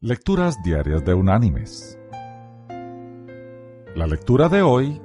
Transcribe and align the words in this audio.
Lecturas 0.00 0.62
Diarias 0.62 1.04
de 1.04 1.12
Unánimes. 1.12 1.98
La 3.96 4.06
lectura 4.06 4.48
de 4.48 4.62
hoy 4.62 5.02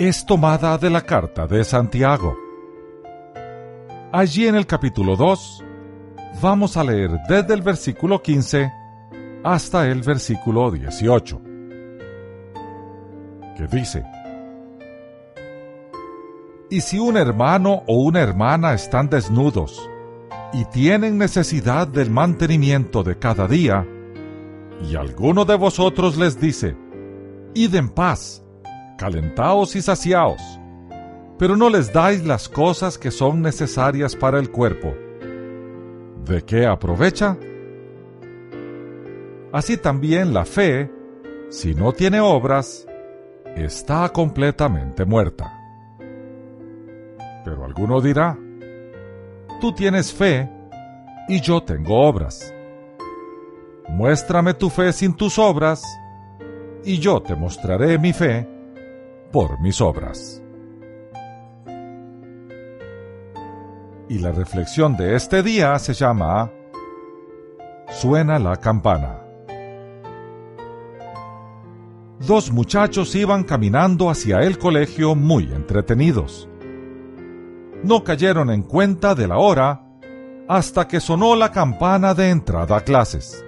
es 0.00 0.24
tomada 0.24 0.78
de 0.78 0.88
la 0.88 1.02
carta 1.02 1.46
de 1.46 1.62
Santiago. 1.62 2.34
Allí 4.12 4.46
en 4.46 4.54
el 4.54 4.66
capítulo 4.66 5.14
2 5.16 5.62
vamos 6.40 6.78
a 6.78 6.84
leer 6.84 7.10
desde 7.28 7.52
el 7.52 7.60
versículo 7.60 8.22
15 8.22 8.72
hasta 9.44 9.86
el 9.88 10.00
versículo 10.00 10.70
18, 10.70 11.42
que 13.58 13.66
dice, 13.70 14.06
Y 16.70 16.80
si 16.80 16.98
un 16.98 17.18
hermano 17.18 17.82
o 17.86 18.02
una 18.02 18.22
hermana 18.22 18.72
están 18.72 19.10
desnudos 19.10 19.86
y 20.54 20.64
tienen 20.64 21.18
necesidad 21.18 21.86
del 21.86 22.10
mantenimiento 22.10 23.02
de 23.02 23.18
cada 23.18 23.46
día, 23.46 23.86
y 24.82 24.96
alguno 24.96 25.44
de 25.44 25.56
vosotros 25.56 26.16
les 26.16 26.40
dice, 26.40 26.76
Id 27.54 27.74
en 27.74 27.88
paz, 27.88 28.44
calentaos 28.98 29.76
y 29.76 29.82
saciaos, 29.82 30.42
pero 31.38 31.56
no 31.56 31.68
les 31.68 31.92
dais 31.92 32.24
las 32.24 32.48
cosas 32.48 32.98
que 32.98 33.10
son 33.10 33.42
necesarias 33.42 34.16
para 34.16 34.38
el 34.38 34.50
cuerpo. 34.50 34.94
¿De 36.24 36.42
qué 36.42 36.66
aprovecha? 36.66 37.36
Así 39.52 39.76
también 39.76 40.32
la 40.32 40.44
fe, 40.44 40.90
si 41.48 41.74
no 41.74 41.92
tiene 41.92 42.20
obras, 42.20 42.86
está 43.54 44.08
completamente 44.08 45.04
muerta. 45.04 45.52
Pero 47.44 47.64
alguno 47.64 48.00
dirá, 48.00 48.38
tú 49.60 49.72
tienes 49.72 50.12
fe 50.12 50.50
y 51.28 51.40
yo 51.40 51.62
tengo 51.62 52.00
obras. 52.00 52.53
Muéstrame 53.88 54.54
tu 54.54 54.70
fe 54.70 54.92
sin 54.92 55.14
tus 55.14 55.38
obras, 55.38 55.82
y 56.84 56.98
yo 56.98 57.22
te 57.22 57.34
mostraré 57.36 57.98
mi 57.98 58.12
fe 58.12 58.48
por 59.30 59.60
mis 59.60 59.80
obras. 59.80 60.42
Y 64.08 64.18
la 64.18 64.32
reflexión 64.32 64.96
de 64.96 65.16
este 65.16 65.42
día 65.42 65.78
se 65.78 65.94
llama 65.94 66.50
Suena 67.88 68.38
la 68.38 68.56
campana. 68.56 69.20
Dos 72.26 72.50
muchachos 72.52 73.14
iban 73.14 73.44
caminando 73.44 74.08
hacia 74.08 74.40
el 74.40 74.58
colegio 74.58 75.14
muy 75.14 75.44
entretenidos. 75.52 76.48
No 77.82 78.02
cayeron 78.02 78.50
en 78.50 78.62
cuenta 78.62 79.14
de 79.14 79.28
la 79.28 79.38
hora 79.38 79.86
hasta 80.48 80.88
que 80.88 81.00
sonó 81.00 81.36
la 81.36 81.50
campana 81.50 82.14
de 82.14 82.30
entrada 82.30 82.78
a 82.78 82.80
clases. 82.80 83.44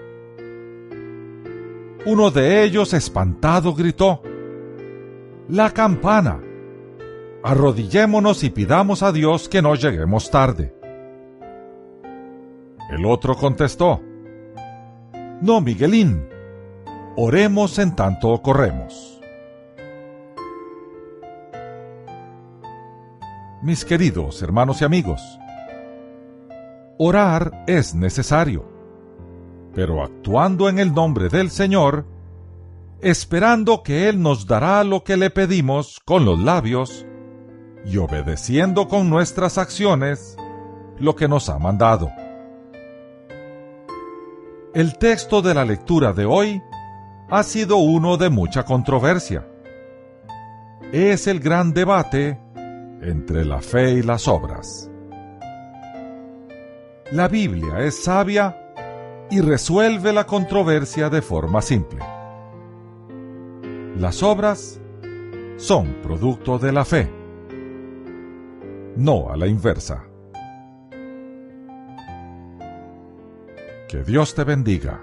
Uno 2.07 2.31
de 2.31 2.63
ellos, 2.63 2.95
espantado, 2.95 3.75
gritó, 3.75 4.23
La 5.49 5.73
campana. 5.73 6.41
Arrodillémonos 7.43 8.45
y 8.45 8.51
pidamos 8.51 9.03
a 9.03 9.11
Dios 9.11 9.49
que 9.49 9.61
no 9.61 9.75
lleguemos 9.75 10.31
tarde. 10.31 10.73
El 12.91 13.05
otro 13.07 13.35
contestó, 13.35 14.01
No, 15.41 15.61
Miguelín, 15.61 16.29
oremos 17.17 17.77
en 17.81 17.97
tanto 17.97 18.41
corremos. 18.41 19.21
Mis 23.63 23.85
queridos 23.85 24.41
hermanos 24.43 24.81
y 24.81 24.85
amigos, 24.85 25.21
orar 26.99 27.65
es 27.67 27.97
necesario 27.97 28.76
pero 29.77 30.03
actuando 30.03 30.71
en 30.71 30.79
el 30.79 30.95
nombre 30.95 31.29
del 31.29 31.51
Señor, 31.51 32.07
esperando 33.03 33.83
que 33.83 34.09
Él 34.09 34.23
nos 34.23 34.47
dará 34.47 34.83
lo 34.85 35.05
que 35.05 35.19
le 35.19 35.29
pedimos 35.29 36.01
con 36.07 36.25
los 36.25 36.41
labios 36.41 37.05
y 37.85 37.99
obedeciendo 37.99 38.89
con 38.89 39.11
nuestras 39.11 39.59
acciones 39.59 40.35
lo 40.99 41.15
que 41.15 41.29
nos 41.29 41.51
ha 41.51 41.59
mandado. 41.59 42.11
El 44.73 44.97
texto 44.97 45.43
de 45.43 45.53
la 45.53 45.67
lectura 45.67 46.15
de 46.15 46.25
hoy 46.25 46.63
ha 47.29 47.43
sido 47.43 47.77
uno 47.77 48.17
de 48.17 48.31
mucha 48.31 48.63
controversia. 48.63 49.47
Es 50.91 51.27
el 51.27 51.39
gran 51.39 51.75
debate 51.75 52.41
entre 53.03 53.45
la 53.45 53.61
fe 53.61 53.91
y 53.91 54.03
las 54.03 54.27
obras. 54.27 54.91
La 57.13 57.29
Biblia 57.29 57.81
es 57.81 58.03
sabia 58.03 58.63
y 59.31 59.41
resuelve 59.41 60.13
la 60.13 60.25
controversia 60.25 61.11
de 61.11 61.23
forma 61.23 61.63
simple. 61.63 62.01
Las 63.97 64.23
obras 64.23 64.81
son 65.57 65.95
producto 66.03 66.59
de 66.59 66.73
la 66.73 66.85
fe, 66.85 67.11
no 68.97 69.31
a 69.31 69.37
la 69.37 69.47
inversa. 69.47 70.05
Que 73.89 74.03
Dios 74.05 74.35
te 74.35 74.45
bendiga. 74.45 75.01